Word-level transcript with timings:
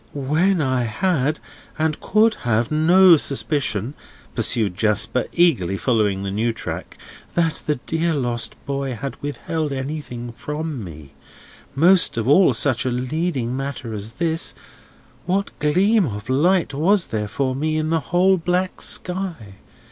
"When 0.15 0.61
I 0.63 0.85
had, 0.85 1.39
and 1.77 2.01
could 2.01 2.33
have, 2.41 2.71
no 2.71 3.17
suspicion," 3.17 3.93
pursued 4.33 4.75
Jasper, 4.75 5.25
eagerly 5.31 5.77
following 5.77 6.23
the 6.23 6.31
new 6.31 6.51
track, 6.53 6.97
"that 7.35 7.61
the 7.67 7.75
dear 7.75 8.15
lost 8.15 8.55
boy 8.65 8.95
had 8.95 9.15
withheld 9.21 9.71
anything 9.71 10.31
from 10.31 10.83
me—most 10.83 12.17
of 12.17 12.27
all, 12.27 12.51
such 12.55 12.83
a 12.83 12.89
leading 12.89 13.55
matter 13.55 13.93
as 13.93 14.13
this—what 14.13 15.51
gleam 15.59 16.07
of 16.07 16.29
light 16.29 16.73
was 16.73 17.05
there 17.13 17.27
for 17.27 17.53
me 17.55 17.77
in 17.77 17.91
the 17.91 17.99
whole 18.09 18.37
black 18.37 18.81
sky? 18.81 19.57